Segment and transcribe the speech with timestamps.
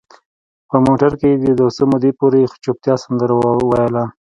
[0.69, 3.33] په موټر کې د یو څه مودې پورې چوپتیا سندره
[3.69, 4.03] ویله.